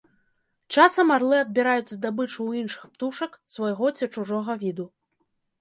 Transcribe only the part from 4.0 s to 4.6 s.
чужога